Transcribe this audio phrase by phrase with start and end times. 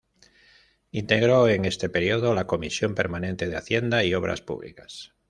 [0.89, 5.13] Integró en este período la comisión permanente de Hacienda y Obras Públicas.